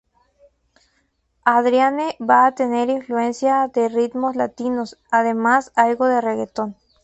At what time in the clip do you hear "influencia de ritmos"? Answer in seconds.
2.89-4.35